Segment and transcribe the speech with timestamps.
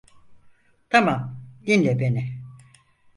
[0.89, 2.43] Tamam, dinle beni.